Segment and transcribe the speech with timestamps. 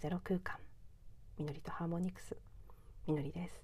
[0.00, 0.56] ゼロ空間。
[1.36, 2.34] みのりとハーモニクス。
[3.06, 3.62] みのりです。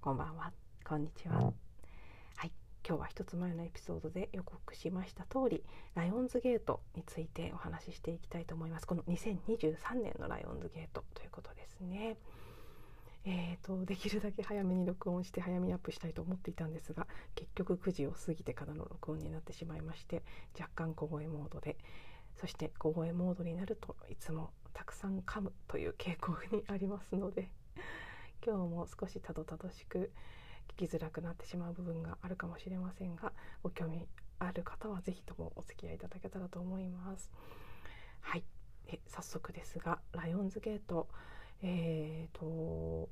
[0.00, 0.50] こんばんは。
[0.84, 1.36] こんにちは。
[1.36, 2.50] はい。
[2.84, 5.62] 今日は一つ前のエピソードで予告しました通り
[5.94, 8.88] ライオンズゲートについてお話ししていきたいと思います。
[8.88, 12.16] この2023年のライオンズゲートということですね。
[13.24, 20.24] えーと、できるだけ早めに録音して早めにアップしたいと思っていたんですが結局9時を過ぎてからの録音になってしまいまして
[20.58, 21.76] 若干小声モードで
[22.34, 27.48] そして小声モードになるといつもたくさん噛むという傾向にありますので
[28.44, 30.12] 今日も少したどたどしく
[30.68, 34.06] 聞きづらくなってしまう部分があるかもしれませんがご興味
[34.38, 37.30] ある方は是非ともお付き合いいただけたらと思います。
[38.20, 38.44] はい
[38.88, 41.08] え早速ですがライオンズゲート
[41.62, 43.08] えーと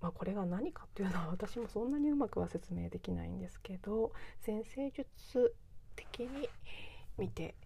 [0.00, 5.56] まあ、これが何かっていうのは私もそんなにうまくは説明できないんですけど先生術
[5.96, 6.48] 的に
[7.16, 7.56] 見て、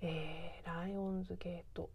[0.00, 1.90] えー、ライオンズゲート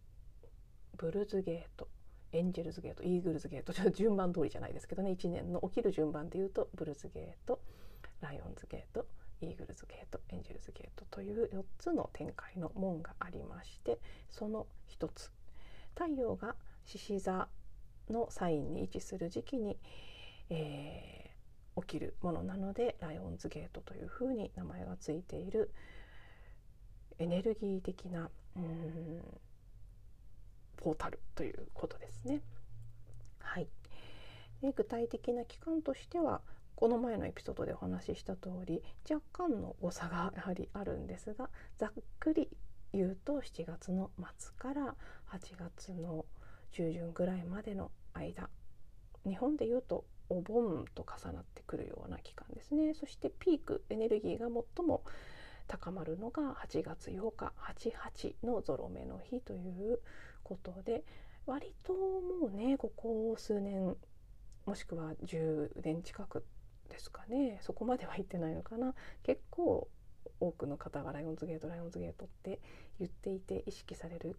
[0.96, 1.88] ブルズゲート
[2.32, 5.12] エンジェルズゲートイーグルズゲートちょっと順番通りじゃないですけどね。
[5.12, 7.60] 1年の起きる順番でいうとブルズゲート
[8.20, 9.06] ライオンズゲート
[9.40, 13.98] イーグルズゲートエンジェルズゲートという4つの展開の門がありまして
[14.30, 15.30] その1つ。
[15.94, 16.56] 太陽が
[16.86, 17.48] 獅子座
[18.10, 19.78] のサインに位置する時期に、
[20.50, 25.72] えー、起きるものなのでライオンズゲートというふうに名前がついている。
[27.18, 29.22] エネルギー的なうん
[30.76, 32.40] ポータルということですね。
[33.38, 33.68] はい、
[34.62, 36.40] で具体的な期間としては
[36.76, 42.48] この前のエピソードでお話しした通り若干の誤差がやはりあるんですがざっくり
[42.92, 44.94] 言うと7月の末から
[45.30, 46.24] 8月の
[46.72, 48.48] 中旬ぐらいまでの間
[49.24, 55.02] 日本でいうとお盆と重なってくるような期間ですねそしてピークエネルギーが最も
[55.66, 57.52] 高まるのが8月8日
[58.42, 59.58] 88のゾロ目の日とい
[59.92, 60.00] う
[60.44, 61.02] ことで
[61.46, 63.96] 割ともうねここ数年
[64.66, 66.44] もしくは10年近く
[66.88, 68.94] ですかねそこまでは言ってないのかな
[69.24, 69.88] 結構
[70.40, 72.60] 多くの方がライオンズゲートライオンズゲートって
[72.98, 74.36] 言っていて意識される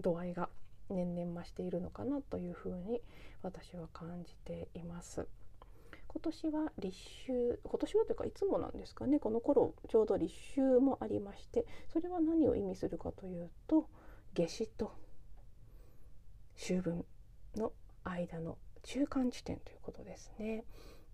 [0.00, 0.48] 度合いが
[0.88, 3.00] 年々増しているのかなというふうに
[3.42, 5.26] 私は感じています。
[6.08, 13.86] 今年は立秋今年はというかいつもなんですかねこの頃ちょうど立秋もありましてそれは何を意味するかというと
[14.34, 14.92] 夏至と
[16.56, 17.04] 秋分
[17.56, 17.72] の
[18.04, 20.64] 間の中間地点ということですね。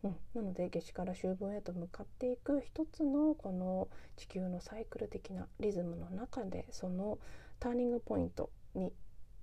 [0.04, 7.18] うん、なので夏至から秋分へと向かっていく一つのこの地球のサイクル的なリズムの中でその
[7.60, 8.92] ターニングポイントに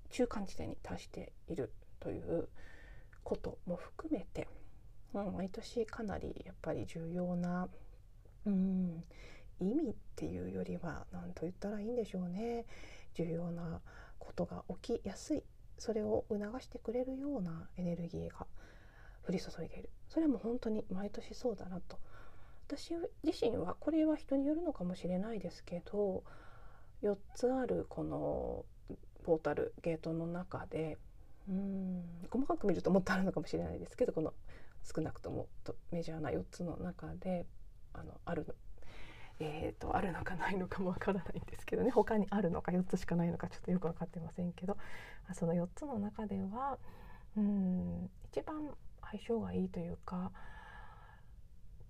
[0.09, 2.49] 中間地点に達しているという
[3.23, 4.47] ことも含めて、
[5.13, 7.69] うん、毎年かなりやっぱり重要な、
[8.45, 9.03] うん、
[9.61, 12.65] 意味っていうよりは何と言ったらいいんでしょうね
[13.13, 13.79] 重要な
[14.17, 15.43] ことが起きやすい
[15.79, 18.45] それを促してくれるようなエネルギーが
[19.27, 19.89] 降り注いでいる。
[20.09, 21.97] それはもう本当に毎年そうだなと。
[22.67, 26.23] 私自身はこれは人によるのかもしれないですけど
[27.01, 28.63] 4つあるこの
[29.23, 30.99] ポータルゲートの中で
[31.49, 34.33] うん細かく見るともっとあるのかもしれないですけどこの
[34.83, 35.47] 少なくとも
[35.91, 37.47] メジャーな4つの中で
[37.93, 38.55] あのある
[39.39, 44.77] えーと、あるのかないのかもわからないんですけどね他にあるのか4つしかないのかちょっとよく分かってませんけど
[45.33, 46.77] その4つの中では
[47.37, 48.69] うん一番
[49.01, 50.31] 相性がいいというか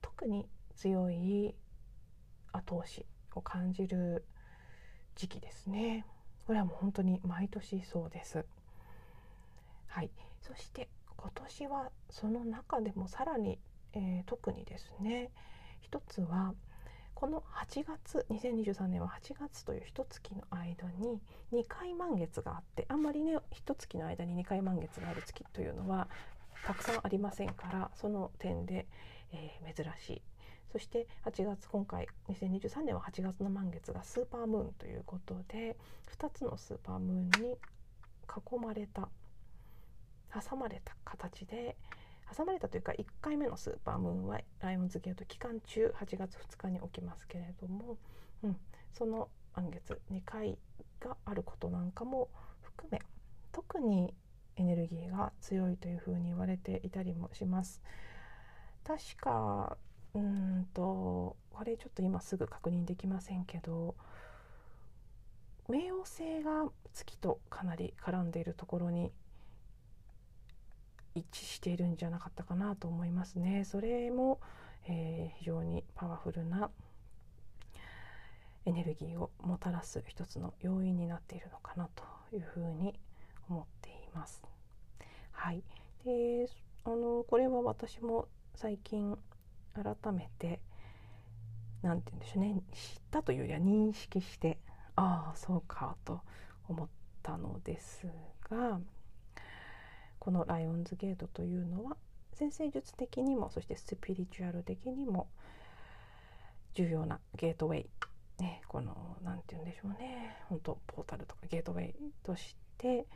[0.01, 1.55] 特に強い
[2.51, 3.05] 後押し
[3.35, 4.25] を感じる
[5.15, 6.05] 時期ですね。
[6.45, 8.45] これはもう本当に毎年そうです。
[9.87, 10.09] はい、
[10.41, 10.87] そして
[11.17, 13.59] 今年はその中でもさらに、
[13.93, 15.31] えー、特にですね
[15.81, 16.53] 一つは
[17.19, 21.19] この8月2023年は8月という一月の間に
[21.51, 26.07] 2回満月があってあんまりね一月の間に2回満月がある月というのは
[26.65, 28.87] たくさんありませんからその点で、
[29.33, 30.21] えー、珍しい。
[30.71, 35.75] そして8月今回2023年は8月の満月がスーパームーンということで
[36.17, 39.09] 2つのスーパームーンに囲まれた
[40.49, 41.75] 挟まれた形で
[42.35, 47.97] 挟まれたというか1回目のスーパームーンはライオンズゲート期間中8月2日に起きますけれども、
[48.43, 48.57] うん、
[48.93, 50.57] その満月2回
[50.99, 52.29] があることなんかも
[52.61, 53.01] 含め
[53.51, 54.13] 特に
[54.55, 57.81] エネルギーが強いというふうに言われていたりもします。
[58.83, 59.77] 確か
[60.13, 63.95] うんとこれちょっと今すぐ確認できませんけど
[65.69, 69.11] 冥王星が月とかなり絡んでいるところに
[71.19, 73.65] 一致しているんじゃなかったかなと思いますね。
[73.65, 74.39] それも、
[74.87, 76.69] えー、非常にパワフルな
[78.65, 82.03] エネルギーをもたらす一つの要因になっているのかなと
[82.35, 82.93] いうふうに
[83.49, 84.41] 思っています。
[85.31, 85.63] はい、
[86.05, 86.47] で
[86.83, 89.17] あのこれは私も最近
[89.73, 90.59] 改めて
[91.81, 94.57] 何て言うんでしょうね知ったというよりは認識して
[94.95, 96.19] ああそうかと
[96.67, 96.87] 思っ
[97.23, 98.07] たのです
[98.49, 98.79] が
[100.29, 101.97] このライオンズゲートというのは
[102.33, 105.27] 先生術的にもそしてスピリチュアル的にも
[106.75, 107.89] 重要なゲートウェイ、
[108.39, 110.37] ね、この何て言うんでしょうね。
[110.47, 113.07] 本当ポータルとかゲートウェイとして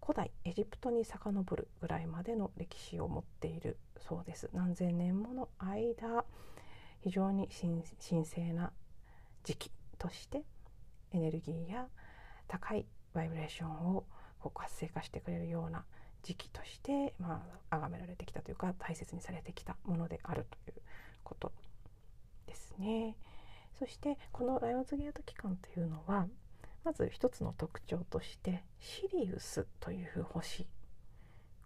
[0.00, 3.76] 古代エジプトに遡るぐらいまでの歴史を持っている
[4.08, 4.48] そうです。
[4.54, 6.24] 何千年もの間
[7.02, 7.50] 非常に
[8.08, 8.72] 神聖な
[9.42, 10.44] 時期として
[11.12, 11.88] エネルギーや
[12.48, 14.04] 高いバイブレーションを
[14.44, 15.84] こう活性化してくれるような
[16.22, 20.82] 時期として、まあ崇められてきたというか大切にされてきたものであるという
[21.22, 21.52] こと
[22.46, 23.16] ですね。
[23.78, 26.26] そしてこのライオンズゲート期間というのは
[26.84, 30.66] まず一つの特徴としてシリウスという星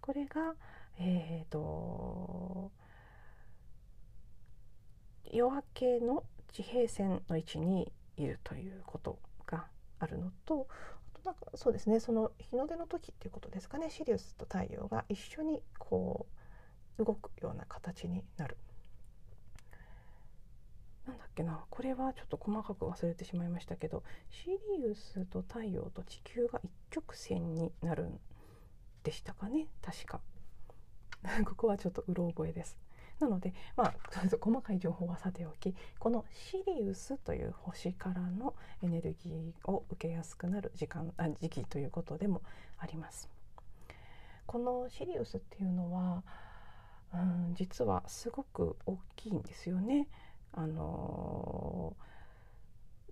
[0.01, 0.55] これが、
[0.97, 2.71] えーと、
[5.31, 9.67] 夜明けの地平線の位置にいるということが
[9.99, 10.67] あるのと
[11.19, 16.25] あとなんかそうですねその日の出の時っていうことですかねシリウスと太陽が一緒にこ
[16.97, 18.57] う動くような形になる。
[21.07, 28.19] なんだっけなこれはちょっと細かく忘れてしまいましたけどシリウスと太陽と地球が一直線になるん
[29.03, 30.21] でしたかね確か。
[31.45, 32.77] ここはちょっとうろ覚えです。
[33.19, 33.93] なのでまあ
[34.39, 42.41] 細かい情報はさておきこのシリウスという星からのエネルギーを受けやすくなる時間あ時期ということでも
[42.77, 43.29] あります。
[44.45, 46.23] このシリウスっていうのは、
[47.13, 50.07] うん、実はすごく大きいんですよね。
[50.53, 51.95] あの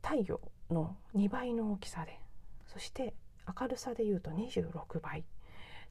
[0.02, 2.20] 太陽の2倍の大きさで
[2.66, 3.14] そして
[3.60, 5.24] 明るさでいうと26倍。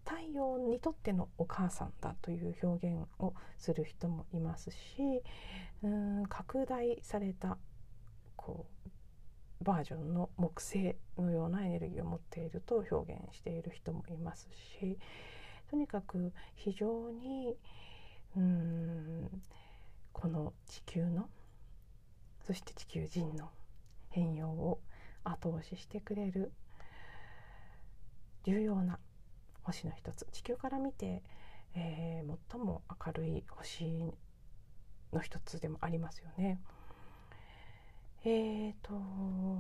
[0.07, 4.77] 太陽にとってのお母さんだという表現をする人もいますし
[5.83, 7.59] うん拡大された
[8.37, 8.67] こ
[9.61, 14.49] うバージョンの木星のようなエネルギーを持っていると表現している人もいます
[14.81, 14.97] し
[15.71, 17.57] とにかく非常に
[18.37, 19.43] うん
[20.13, 21.29] この地球の
[22.47, 23.51] そして地球人の
[24.11, 24.81] 変容を
[25.25, 26.53] 後押ししてくれる
[28.45, 29.01] 重要な
[29.67, 30.27] 星の一つ。
[30.31, 31.23] 地球から見て、
[31.75, 34.15] えー、最も明るい星
[35.13, 36.61] の一つでもありますよね。
[38.25, 38.93] えーと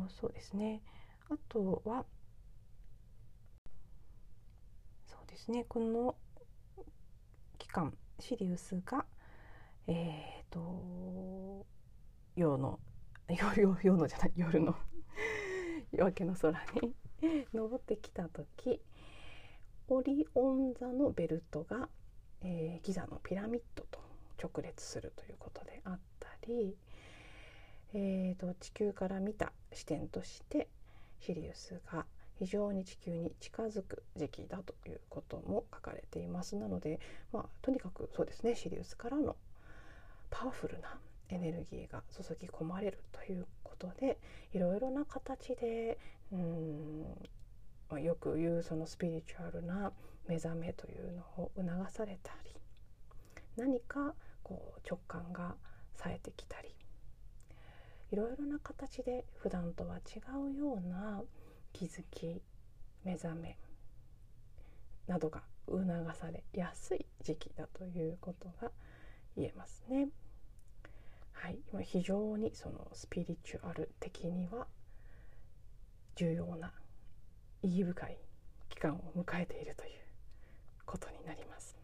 [0.08, 0.81] そうですね。
[1.29, 2.05] あとは
[5.06, 5.64] そうですね。
[5.69, 6.14] この
[7.59, 9.05] 期間シリウスが
[9.88, 11.67] えーと
[12.37, 12.79] 夜の
[13.29, 14.76] 夜夜のじゃない夜の
[15.91, 16.94] 夜明けの空に
[17.52, 18.81] 登ってきた時
[19.88, 21.88] オリオン座のベルトが、
[22.43, 24.00] えー、ギザのピラミッドと
[24.43, 26.77] 直列するということであったり、
[27.94, 30.69] えーと、地球から見た視点として
[31.21, 32.05] シリウスが
[32.38, 36.57] 非常に地球に近づく時期だということも書かれています。
[36.57, 37.00] なので、
[37.33, 39.37] まあ、とにかくそうですねシリウスからの
[40.31, 44.19] パワフルなエネルギーが注ぎ込まれるということで
[44.52, 45.99] いろいろな形で
[46.33, 47.05] うん
[47.88, 49.93] まあ、よく言うそのスピリチュアルな
[50.26, 52.50] 目覚めというのを促されたり
[53.57, 55.55] 何かこう直感が
[55.97, 56.75] 冴えてきたり
[58.12, 60.21] いろいろな形で普段とは違
[60.52, 61.23] うような
[61.73, 62.40] 気づき
[63.05, 63.59] 目覚め
[65.07, 68.71] などが促されやすい時期だということが
[69.37, 70.09] 言えますね。
[71.33, 74.66] はい、非常にそのスピリチュアル的には
[76.16, 76.73] 重要な
[77.66, 78.18] 意義深い
[78.68, 79.90] 期間を迎えているという
[80.85, 81.76] ことになります。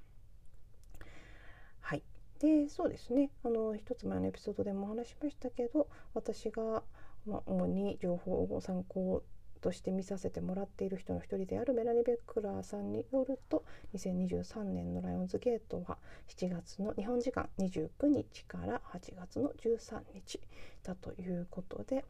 [1.81, 2.03] はい、
[2.39, 6.85] でそうですねあの一つ前のエピソードでもお話しましたけど私が、
[7.27, 9.25] ま、主に情報を参考
[9.61, 15.99] として見させてもらっている人の一人であるメラニ・ベックラーさんによると2023年のライオンズゲートは
[16.29, 20.41] 7月の日本時間29日から8月の13日
[20.83, 22.05] だということで。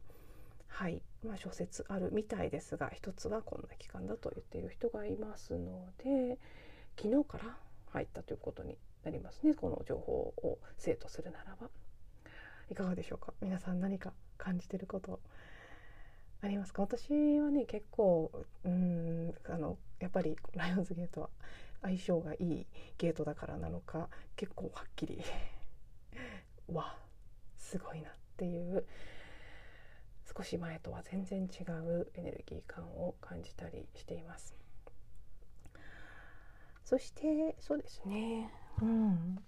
[0.75, 6.39] はい、まあ、諸説あるみたいですが一つはこんな期間だと言っている人がいますので
[6.99, 7.55] 昨日から
[7.91, 11.69] 入ったということになりますねこの情報を生徒するならば。
[12.71, 13.33] いかがでしょうか？
[13.41, 15.19] 皆さん何か感じてること
[16.41, 16.81] ありますか？
[16.81, 18.31] 私はね結構
[18.63, 21.29] うんあのやっぱりライオンズゲートは
[21.83, 22.65] 相性がいい
[22.97, 25.21] ゲートだからなのか結構はっきり
[26.71, 26.97] わ
[27.59, 28.85] すごいなっていう
[30.35, 34.55] 少し前とは全然違うエネルギー感を感じたりしています。
[36.83, 38.51] そしてそうですね。
[38.81, 39.39] うん。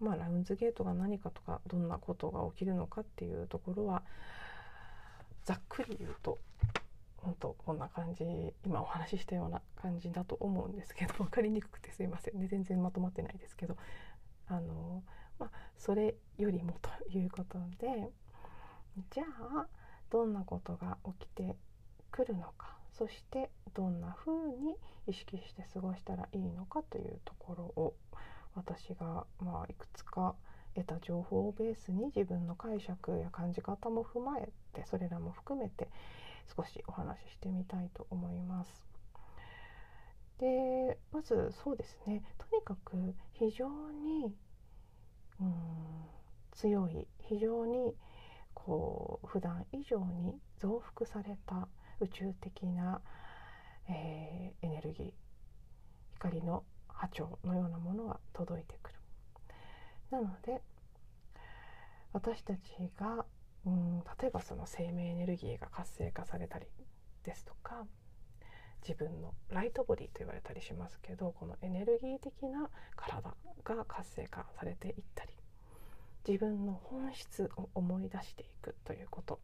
[0.00, 4.02] まあラウンズゲートが何かとかどんなことが起きるのかっていうところは
[5.44, 6.38] ざっくり言うと
[7.16, 8.24] 本当こんな感じ
[8.64, 12.38] 今お話ししたような感じだと思うんですけど 分かりにくくてすいません。
[12.38, 13.76] ね全然まとまってないですけど。
[14.50, 15.02] あの
[15.38, 18.10] まあそれよりもということで
[19.10, 19.66] じゃあ
[20.10, 21.56] どんなことが起きて
[22.10, 27.94] くるのかそしてどんな風に意識して過ごしたらいいのかというところを
[28.54, 30.34] 私がまあいくつか
[30.74, 35.88] 得た情報をベースに自分の解釈や感じ方も踏まえてそれらも含めて
[36.56, 38.88] 少しお話ししてみたいと思います。
[40.38, 42.96] でまずそうですねとにかく
[43.32, 44.32] 非常に
[45.40, 45.48] うん
[46.52, 47.94] 強い非常に
[48.64, 51.68] こう普段以上に増幅された
[52.00, 53.00] 宇宙的な、
[53.88, 55.12] えー、エネルギー
[56.14, 58.98] 光の波長のようなものが届いてくる。
[60.10, 60.60] なので
[62.12, 62.60] 私たち
[62.98, 63.24] が
[63.64, 66.66] うん例えばその生命エネルギーが活性化されたり
[67.24, 67.86] ですとか
[68.82, 73.34] 自分のライトボディと言われたりしますけどこのエネルギー的な体
[73.64, 75.37] が活性化されていったり
[76.26, 79.40] 自分の本質を思い出していくということ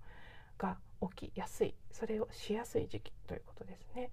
[0.58, 0.78] が
[1.16, 4.10] 起きやすいそれをしやすい時期ということですね。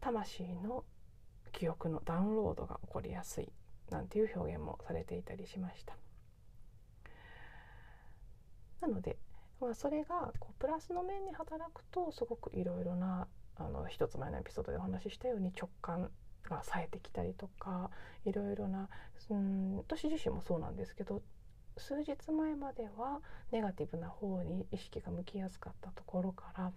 [0.00, 0.84] 魂の
[1.52, 3.52] 記憶のダウンロードが起こりやすい
[3.90, 5.96] なんていう表現もされていたりしました。
[8.80, 9.16] なので、
[9.60, 16.10] まあ、それがこうプラスの面に働くとすごくいろいろなあの一つ前のエピソードでお話ししたように直感
[16.42, 17.90] が冴えてきたりとか
[18.24, 18.88] いろいろな
[19.30, 21.22] うん私自身もそうなんですけど
[21.76, 26.72] 数日前まではネガティブな方に意識が向きやすかったところから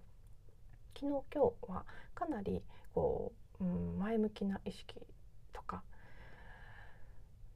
[0.95, 1.85] 昨日今日は
[2.15, 2.61] かなり
[2.93, 4.95] こう、うん、前向きな意識
[5.53, 5.83] とか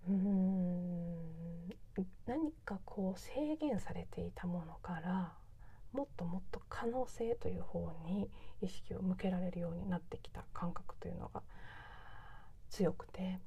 [0.07, 1.31] うん
[2.25, 5.33] 何かこう制限されていたものから
[5.93, 8.29] もっともっと可能性という方に
[8.62, 11.41] 意識を向けられるようになってきた感覚というのが
[12.69, 13.39] 強くて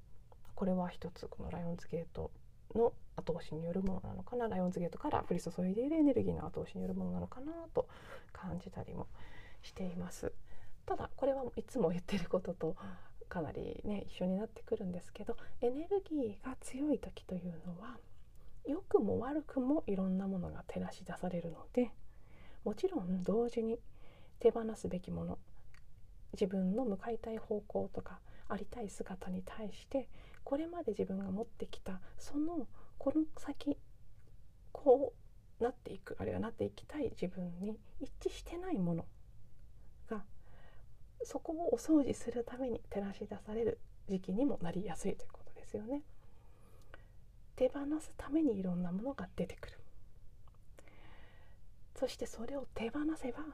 [0.54, 2.30] これは一つこのライオンズゲート
[2.74, 7.86] の後押しによるものなのかなライオンズゲートから降り注いでいるエネルギーの後押しによるものなのかなと
[8.32, 9.06] 感じたりも
[9.62, 10.32] しています。
[10.86, 12.76] ただこれはいつも言ってることと
[13.28, 17.96] かなりね一緒になってくるんですけどエネルギーが強い時というのは
[18.66, 21.90] 良くも悪くもいろんなものが照らし出されるので
[22.64, 23.78] もちろん同時に
[24.40, 25.38] 手放すべきもの
[26.32, 30.08] 自分の向かいたい方向とかありたい姿に対して
[30.44, 32.66] これまで自分が持ってきたその
[32.98, 33.76] この先
[34.72, 35.14] こ
[35.60, 39.06] うなっていくあるいはなっていきたい自分に一致してないもの
[40.10, 40.24] が
[41.22, 46.02] そこをお掃除するために照らし出される時期にもなりやすいということですよね。
[47.56, 49.78] 手放すためにいろんなものが出てくる
[51.96, 53.44] そしてそれを手放せば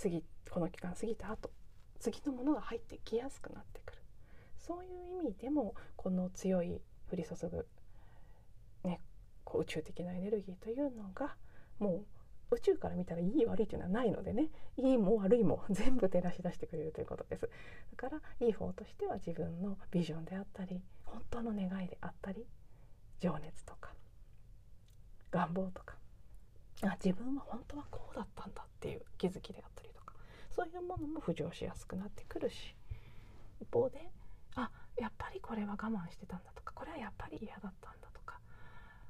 [0.00, 1.50] 過ぎこの期間過ぎた後
[1.98, 4.03] 次のものが入ってきやすくなってくる
[4.66, 6.80] そういう意味でもこの強い
[7.12, 7.66] 降り注ぐ、
[8.84, 9.00] ね、
[9.44, 11.36] こう宇宙的なエネルギーというのが
[11.78, 12.04] も
[12.50, 17.42] う宇宙から見たらいい悪いというのはないのでねいいも悪いも全部照らし出してくれるということです。
[17.96, 22.46] だからいい方としては自分のビジョンであったり本当の願いであったり
[23.20, 23.90] 情熱とか
[25.30, 25.96] 願望とか
[26.82, 30.14] あ自分は本当はこうだったんだっていう気づきであったりとか
[30.50, 32.74] そういうものも浮上しやすくなってくるし
[33.60, 34.10] 一方で
[35.44, 38.38] これは我慢してたんだとかこれはやっぱり嫌だったんだとか。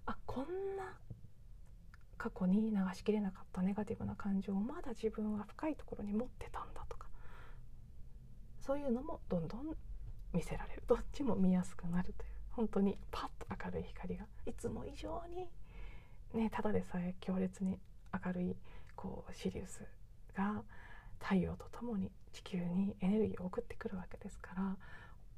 [0.07, 0.99] あこんな
[2.19, 7.07] 過去に流しきれなかったネガティブな感情をまだ自分は深いところに持ってたんだとか。
[8.61, 9.77] そういうのもどんどん
[10.33, 10.83] 見せられる。
[10.89, 12.31] どっちも見やすくなるという。
[12.51, 14.27] 本当にパッと明るい光が。
[14.47, 15.49] いつも以上に
[16.35, 17.79] ねただでさえ強烈に
[18.13, 18.57] 明るい
[18.97, 19.83] こうシリウス
[20.37, 20.63] が
[21.21, 24.77] 太陽とともに地球にエネルギーを送ってくるわけですから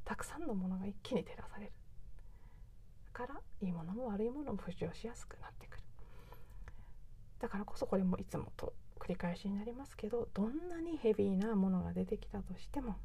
[0.07, 1.73] たくさんのものが一気に照らされる。
[3.13, 5.83] だからいいものも悪いものも浮上しやすくなってくる。
[7.41, 12.97] だからこそこれもいつもと繰り返しになりますけどどんなにヘビーなものが出てきたとしても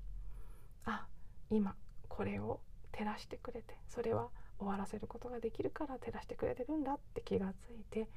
[0.85, 1.05] あ
[1.49, 1.75] 今
[2.07, 8.07] これを照らしてくれてそれは終わらせることができるから照らしてくれてるんだって気がついて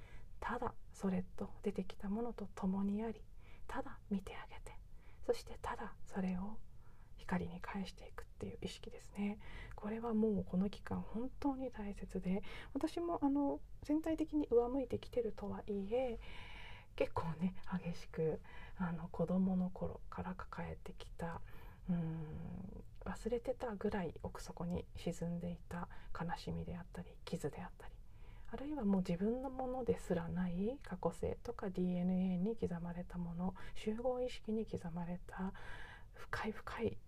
[0.40, 3.20] ただそれと出てきたものと共にあり
[3.66, 4.76] ただ見てあげて
[5.26, 6.58] そしてただそれを
[7.18, 9.38] 光に返していくっていう意識ですね。
[9.74, 12.42] これはもうこの期間本当に大切で
[12.72, 16.18] 私もあの全体的に上向いてきてるとはいえ
[16.96, 17.54] 結構ね
[17.84, 18.40] 激しく
[18.78, 21.40] あの子どもの頃から抱えてきた
[21.90, 27.92] うん忘れてたぐらい奥底に沈んでいた悲しみであったり傷であったり
[28.52, 35.52] あるいはもう自分のものですらない過去性とか DNA に刻まれたもの集合意識に刻まれた
[36.30, 36.98] 深い深い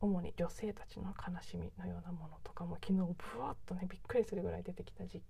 [0.00, 2.98] 主に女性たちの悲しみのようなものとかも昨日
[3.34, 5.20] ブワッとねびっくりするぐらい出てきた時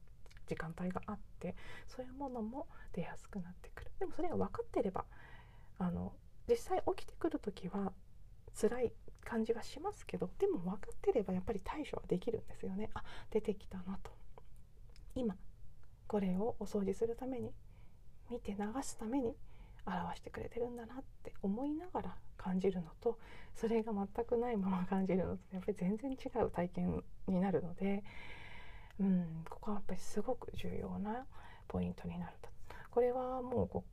[0.56, 1.54] 間帯があって
[1.88, 3.90] そういうものも出やすくなってくる。
[3.98, 5.04] でもそれが分かってれば
[5.78, 6.12] あの
[6.48, 7.92] 実際起きてくる時は
[8.60, 8.92] 辛い
[9.24, 12.90] 感じはしますけどでも分かってればやっぱり対処はできるんですよね。
[12.94, 14.10] あ出てきたなと。
[15.14, 15.36] 今
[16.06, 17.52] これをお掃除するために
[18.30, 19.34] 見て流すために
[19.86, 23.18] 表してくれてるんだなって思いながら感じるのと
[23.54, 28.02] それが全くないまま感じるのとやっぱり全然違う体験になるので、
[28.98, 31.26] うん、ここはやっぱりすごく重要な
[31.68, 32.50] ポイントになると。
[32.90, 33.84] これはもうこ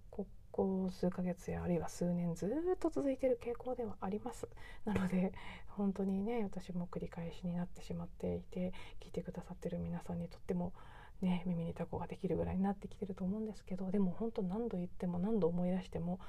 [0.51, 4.48] こ数ヶ月やあるいは数年ずっと続いてる傾向ではあります
[4.86, 5.32] なので
[5.67, 10.74] 本当にね私も繰り返しになってしまっていて聞いてくださってる皆さんにとっても
[11.22, 16.20] ね耳にタコができるぐらいになってきてると思うんですけどでも本当何度言っても何度思い出しても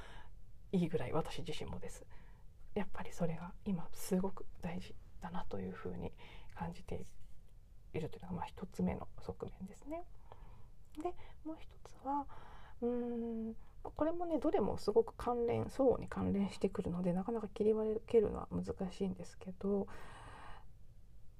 [0.72, 2.04] いいぐらい私自身もです
[2.74, 6.12] やっぱりそれが今すごく大事だなというふうに
[6.54, 7.00] 感じて
[7.94, 10.04] いるというのがまあ一つ目の側面ですね。
[11.02, 11.14] で
[11.44, 12.26] もう一つは
[12.82, 12.88] うー
[13.50, 19.86] んこれもねどれもすごく関連相互に関連してくるのでなかなか切り分けるのは難しいんですけど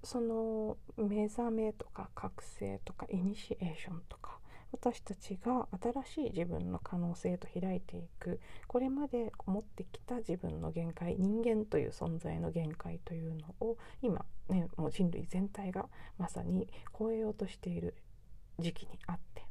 [0.03, 4.39] その目覚めとか覚醒とかイニシエーションとか
[4.73, 5.67] 私たちが
[6.05, 8.39] 新しい自分の可能性と開いていく。
[8.67, 17.95] これまで持ってきた自分の限界人間という存在の限界というのを今ねもう人類全体がまさに超えようとしている
[18.59, 19.47] 時期にあって。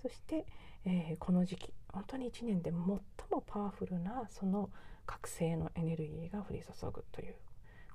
[0.00, 0.46] そして、
[0.84, 3.02] えー、この時期本当に1年で最も
[3.46, 4.70] パワフルなその
[5.04, 7.34] 覚醒のエネルギーが降り注ぐという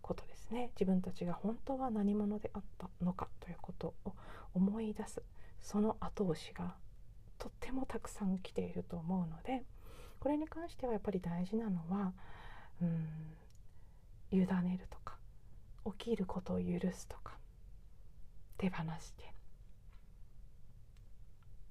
[0.07, 0.71] ことですね。
[0.75, 4.13] 自分たちが本当は何者であったのかということを
[4.53, 5.21] 思い出す。
[5.61, 6.75] その後押しが
[7.37, 9.63] とってもたくさん来ていると思うので
[10.19, 12.13] これに関してはやっぱり大事なのは
[12.81, 13.07] うん
[14.31, 14.45] 委ね
[14.79, 15.17] るとか
[15.97, 17.37] 起きることを許すとか
[18.57, 19.33] 手放して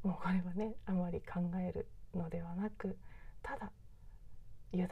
[0.02, 2.96] もうこれはねあまり考えるのではなく
[3.42, 3.72] ただ
[4.72, 4.88] 委ねて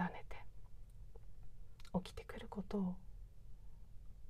[1.94, 2.94] 起きてくることを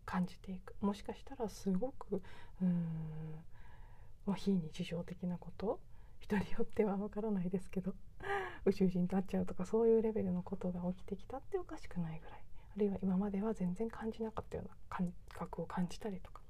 [0.05, 0.75] 感じていく。
[0.81, 2.23] もしかしたらすごく
[2.63, 5.79] うーん非日常的なこと？
[6.21, 7.95] 人によってはわからないですけど
[8.65, 12.41] 宇宙人と会っちゃうとかそういうレベルのことが起きてきたっておかしくないぐらい。
[12.77, 16.41] あるいは今までは全然感じなかったような感覚を感じたりとか。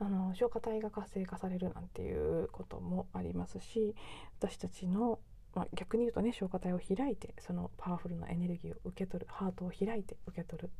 [0.00, 3.94] あの消化体が活性化されるなんていうこともありますし
[4.40, 5.20] 私たちの、
[5.54, 10.70] まあ、逆に言うとね消化体を開いてそのパワフルなエネルギーを受け取るハートを開いて受け取る。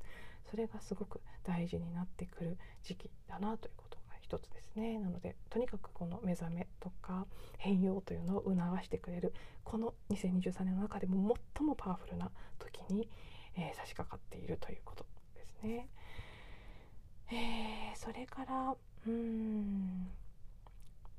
[0.50, 4.98] それがすごく大事になってくる時期だなということが一つですね。
[4.98, 7.26] なのでとにかくこの目覚めとか
[7.58, 9.32] 変容というのを促してくれる
[9.64, 13.08] この2023年の中でも最もパワフルな時に、
[13.56, 15.88] えー、差し掛かっているということですね。
[17.30, 20.23] えー、それからうーん。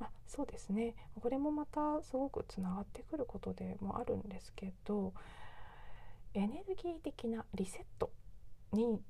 [0.05, 0.95] あそうですね。
[1.21, 5.13] これもまたすごくつながってくることでもあるんですけど
[6.33, 8.11] エネルギー的なリセット
[8.73, 9.01] に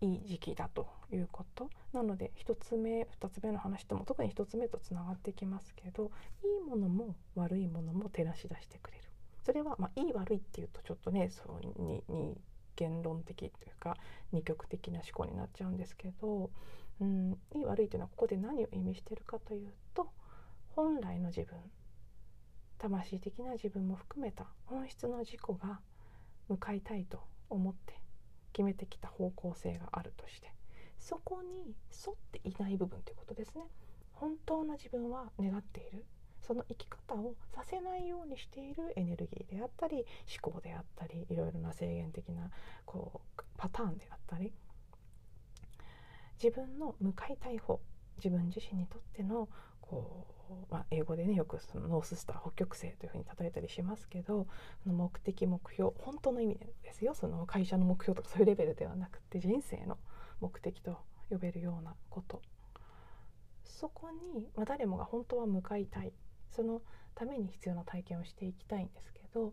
[0.00, 1.70] いい時期だということ。
[1.92, 6.10] なので1つ目2つ目の話とも特に1つ目とつながってきますけど
[6.44, 9.04] いいものも悪いものも照らし出してくれる。
[9.42, 12.36] それは、まあ、いい悪いっていうとちょっとねそうにに
[12.76, 13.96] 言論的というか
[14.32, 16.50] 二極的な思考になっちゃうんですけど
[17.00, 20.08] うん、いい悪いというのはここで何を意味してるかというと
[20.74, 21.58] 本来の自分
[22.78, 25.80] 魂的な自分も含めた本質の自己が
[26.48, 28.00] 向かいたいと思って
[28.52, 30.52] 決めてきた方向性があるとして
[30.98, 33.62] そこに沿っていない部分ということですね。
[34.12, 36.04] 本当の自分は願っている。
[36.42, 40.06] その生き方をさせないようにしているエネルギーであったり
[40.42, 42.50] 思考であったりいろいろな制限的な
[42.86, 44.52] こうパターンであったり
[46.42, 47.78] 自分の向かいたい方
[48.16, 49.48] 自分自身にとっての
[49.80, 50.39] こう、
[50.70, 54.46] まあ、英語でねよくそのノーススター北極星というふうに例えたりしますけど
[54.84, 57.14] 目的目標本当の意味ですよ。
[57.14, 59.98] その会社の目標とかそういうレベルではなくて人生の
[60.40, 60.98] 目的と
[61.30, 62.42] 呼べるようなこと。
[63.64, 66.12] そこに、まあ、誰もが本当は向かいたい。
[66.50, 66.82] その
[67.14, 69.52] ために必要な体験をしていきたいんですけど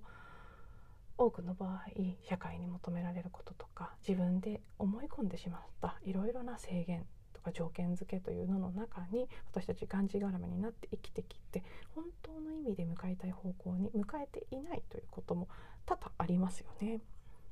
[1.18, 1.82] 多くの場合
[2.28, 7.06] 社会に求められることとか自分で思い込んでしまったいろいろな制限
[7.48, 11.64] か条件付けというのの中に私たちがんじがらめになって生きてきて
[11.96, 15.48] 本当の意味で向かいたい方向に向かえていないということも
[15.86, 17.02] 多々ありますよね。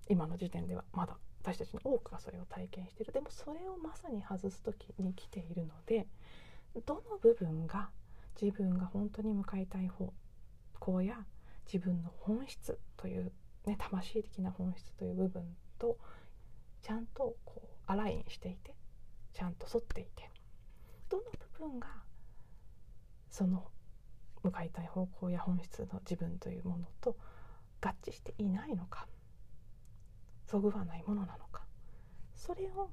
[0.08, 6.08] 今の時点ではまだ私たちの多くがそれを体験しているでもそれをまさに外す時に来ているので
[6.86, 7.90] どの部分が
[8.40, 10.14] 自分が本当に向かいたい方
[10.80, 11.26] 向や
[11.72, 13.32] 自分の本質という、
[13.66, 15.44] ね、魂的な本質という部分
[15.80, 15.98] と
[16.84, 18.76] ちゃんとこうアラインしていて
[19.36, 20.32] ちゃんと沿っていて。
[21.10, 21.24] どの
[21.60, 21.88] 部分が
[23.30, 23.68] その
[24.44, 27.16] 向かいたい方向や本質の自分というものと
[27.82, 29.08] 合致していないのか
[30.48, 31.64] そぐわないものなのか
[32.36, 32.90] それを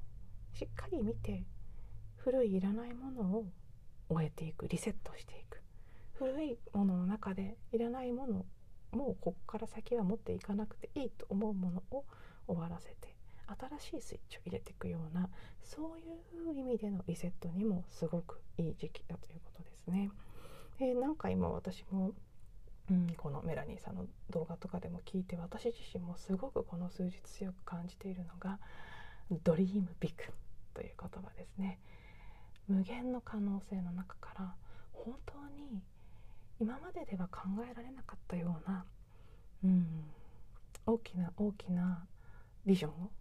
[0.53, 1.43] しっかり見て
[2.17, 3.45] 古いいらないものを
[4.09, 5.61] 終えていくリセットしていく。
[6.13, 8.45] 古いものの中でいらないもの
[8.91, 12.05] もうここから先は持っていかなくていいと思うものを
[12.47, 13.12] 終わらせて
[13.79, 15.29] 新しいスイッチを入れていくような
[15.63, 20.11] そういう意味でのリセットにもすごくいい時期だということですね。
[20.79, 22.13] で何回も私も
[22.89, 28.59] うん、このメラニーさんの動画とかでも聞いて私自身もすごくこの数日強く感じているのが
[29.43, 30.33] 「ドリームビッグ」
[30.75, 31.79] という言葉ですね。
[32.67, 34.55] 無限の可能性の中から
[34.91, 35.81] 本当に
[36.59, 38.85] 今まででは考えられなかったような、
[39.63, 40.05] うん、
[40.85, 42.05] 大きな大きな
[42.65, 43.11] ビジョンを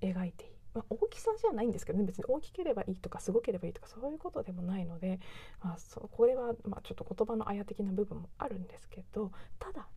[0.00, 0.50] 描いていい。
[0.74, 2.04] まあ、大きさじゃないんですけどね。
[2.04, 5.20] 別に大きければいいとかすごければいいとかそういうことでもないので、
[5.62, 9.88] まあ、そこれはまあちょっと言葉のあや的な部分もあるんですけどただ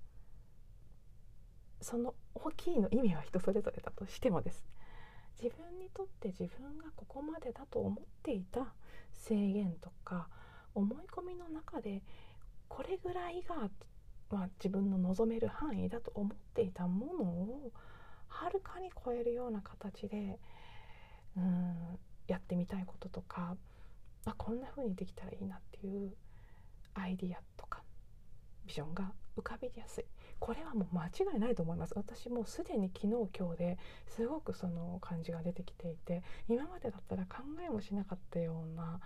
[1.82, 4.66] その大きいの意味は人それぞれだとしてもです。
[5.42, 8.74] 自分にとって自分がここまでだと思っていた
[9.14, 10.28] 制限とか
[10.76, 12.04] 思い込みの中で
[12.68, 13.70] これぐらいが、
[14.30, 17.72] まあ、自分の望める範囲だと思っていたものを
[18.30, 20.40] はるかに超えるような形で
[21.38, 23.56] うんやってみたいこととか
[24.26, 26.14] あこんな風にできたらいいなっていう
[26.94, 27.82] アイディアとか
[28.66, 30.06] ビジョンが浮かびやすい
[30.40, 39.00] これはもう間違いないと思います私もうすでに昨日今日ですごくその感じが出てきていて今までだったら考えもしなかったような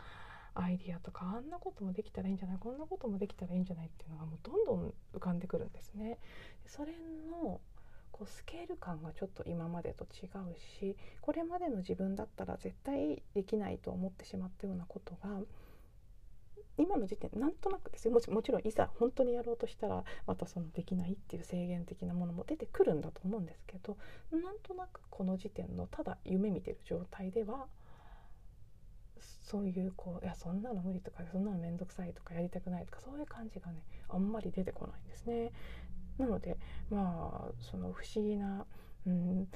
[0.56, 6.20] アイディアとかあんなこともできたらいいんじゃないこんなこともできたらいいんじゃないっていうのがもうどんどん浮かんでくるんですね。
[6.68, 6.92] それ
[7.32, 7.60] の
[8.14, 15.42] こうスケール感がちょっと今までと違うしこれまでの自分だったら絶対できないと思ってしまったようなことが
[16.78, 23.98] 今の時点なんとなくですよもちもちろんいざ本当にやろうとしたらまたそのできないっていう制限的なものも出てくるんだと思うんですけど
[24.32, 27.66] なんとなくこの時点のただ夢見てる状態では
[29.54, 35.52] そういうこういやそんなの無理とかそんなの面倒くさいとかやりたくないとかそういう感じがねあんまり出てこないんですね。
[36.18, 36.58] なので
[36.90, 38.66] まあその不思議な、
[39.06, 39.48] うん、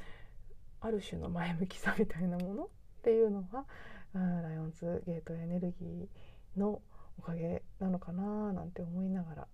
[0.82, 2.67] ある種の前向きさみたいなものっ
[3.04, 3.65] ていうのは、
[4.13, 6.82] うん、ライオンズゲートエネルギーの
[7.20, 9.48] おかげなのかななんて思いながら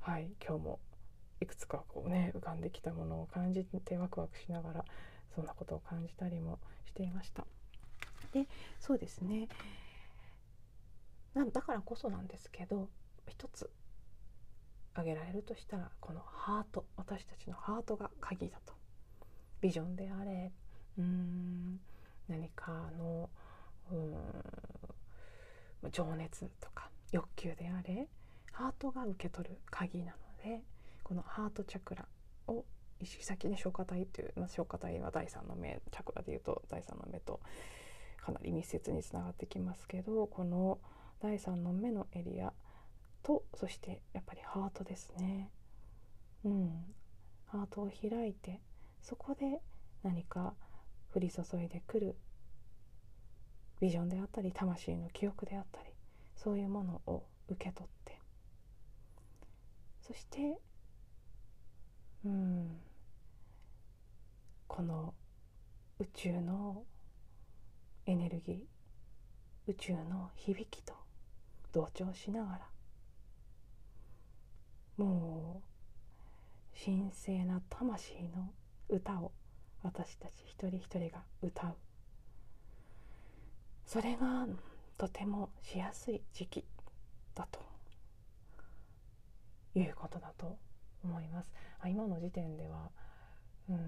[0.00, 0.80] はい今日も
[1.40, 4.84] いくつかこうね浮かんできたものを感じてワクワクしながら
[5.34, 7.46] そんなことを感じたりもしていました。
[8.32, 8.46] で
[8.80, 9.48] そうですね
[11.52, 12.88] だからこそなんですけど
[13.28, 13.68] 一つ
[14.94, 18.74] 挙げられるとしたらこのハート私たちのハートが鍵だと。
[19.60, 20.50] ビジョンであれ
[20.98, 21.80] うん
[22.28, 23.30] 何かの
[23.90, 28.08] うん情熱とか欲求であれ
[28.52, 30.62] ハートが受け取る鍵なので
[31.02, 32.06] このハートチャクラ
[32.48, 32.64] を
[33.00, 37.40] 意識先に消化体っていう、まあ、消化体は第三の目チャクラでいうと第三の目と
[38.24, 40.78] かなり密接につながってきますけどこの
[41.20, 42.52] 第三の目のエリア
[43.22, 45.50] とそしてやっぱりハートですね。
[46.44, 46.84] うん。
[47.46, 48.60] ハートを開いて
[49.00, 49.60] そこで
[50.02, 50.54] 何か
[51.14, 52.16] 降り注いでくる
[53.80, 55.90] ビジョンであったり魂の記憶であったり
[56.36, 58.18] そういうものを受け取って。
[60.00, 60.58] そして
[62.24, 62.80] うん。
[64.66, 65.12] この
[65.98, 66.84] 宇宙の
[68.06, 70.94] エネルギー宇宙の響きと
[71.72, 72.71] 同調しながら
[74.96, 75.62] も
[76.74, 78.52] う神聖な魂の
[78.88, 79.32] 歌を
[79.82, 81.74] 私たち一人一人が歌う
[83.86, 84.46] それが
[84.96, 86.64] とてもしやすい時期
[87.34, 87.60] だと
[89.74, 90.56] いうことだと
[91.04, 91.50] 思います。
[91.80, 92.90] あ今の時点では
[93.68, 93.78] うん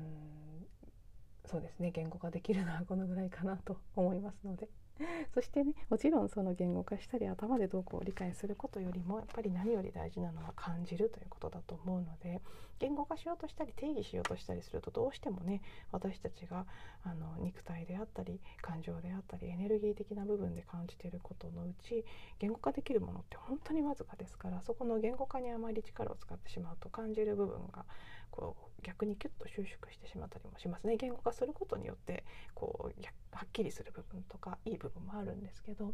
[1.47, 4.69] そうですね言語化できるのはこのぐらいかなと思いますので。
[5.35, 12.41] そしてねもちろんその言語化したり頭でどうこう理解することよりもやっぱり何より大事なのは感じるということだと思うので
[12.79, 16.67] 言語化しようとしたり定義しようとしたりするとどうしてもね私たちが
[17.03, 22.05] あの肉体であったり感情であったりエネルギー的な部分で感じていることのうち
[22.39, 27.85] 言語化できるものって本当にわずかですからそこの言語化にあまり力を使ってしまうと感じる部分が
[28.31, 30.97] こう逆にキュッと収縮してしまったりもしますね。
[30.97, 35.93] 言語化することによってこうはっきりする部分とかいい部分もあるんですけど、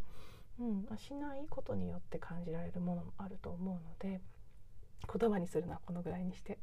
[0.59, 4.21] うん、しないことによって感じられるものもあると思うので
[5.19, 6.59] 言葉にするのはこのぐらいにして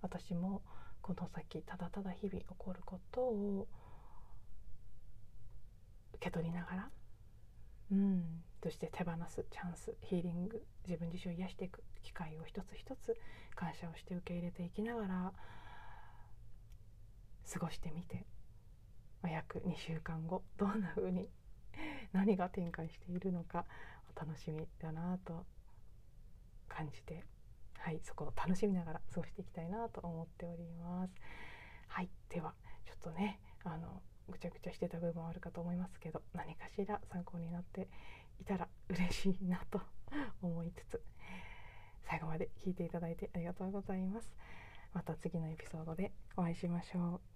[0.00, 0.62] 私も
[1.02, 3.68] この先ただただ日々起こることを
[6.14, 6.90] 受け取りながら、
[7.92, 8.24] うん、
[8.62, 13.14] として手放すチャンスヒーリング自分自身を癒していく機会を一つ一つ
[13.54, 15.32] 感謝をして受け入れていきながら
[17.52, 18.26] 過ごしてみて、
[19.22, 21.28] ま、約2週間後どんな風に
[22.12, 23.66] 何が展開しているのか
[24.14, 25.46] お楽しみだなと
[26.68, 27.24] 感じて
[27.78, 31.14] はいそこを楽しみながら過ごしていきたいなと思っております。
[31.88, 32.54] はいでは
[32.84, 37.88] ちょっとねあのぐちゃぐちゃしてた部分はあるかと思いますけど何かしら参考になって
[38.40, 39.80] いたら嬉しいなと
[40.40, 41.02] 思いつつ
[42.04, 44.34] 最後まで聞いていただいてありがとうございます。
[44.92, 47.33] また次のエピソードでお会いしましょう。